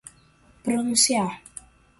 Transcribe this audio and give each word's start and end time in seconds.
pronunciar 0.63 1.29